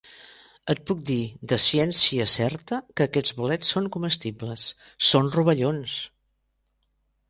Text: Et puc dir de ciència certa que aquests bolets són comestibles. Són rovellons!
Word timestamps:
Et 0.73 0.79
puc 0.87 1.03
dir 1.09 1.17
de 1.51 1.59
ciència 1.65 2.27
certa 2.33 2.81
que 2.97 3.07
aquests 3.09 3.37
bolets 3.43 3.77
són 3.77 3.93
comestibles. 3.99 4.69
Són 5.13 5.35
rovellons! 5.41 5.99